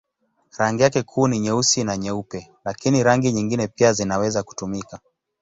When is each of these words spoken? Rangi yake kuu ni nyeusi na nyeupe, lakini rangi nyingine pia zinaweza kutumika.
Rangi 0.57 0.83
yake 0.83 1.03
kuu 1.03 1.27
ni 1.27 1.39
nyeusi 1.39 1.83
na 1.83 1.97
nyeupe, 1.97 2.51
lakini 2.65 3.03
rangi 3.03 3.31
nyingine 3.31 3.67
pia 3.67 3.93
zinaweza 3.93 4.43
kutumika. 4.43 4.99